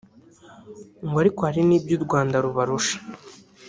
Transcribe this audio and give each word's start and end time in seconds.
ariko 1.21 1.39
ngo 1.41 1.45
hari 1.47 1.61
n’ibyo 1.65 1.93
u 1.99 2.03
Rwanda 2.05 2.35
rubarusha 2.45 2.95